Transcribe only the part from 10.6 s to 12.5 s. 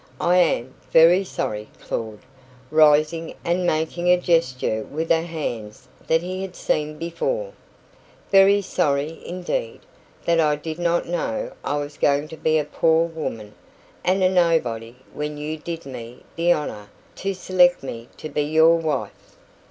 not know I was going to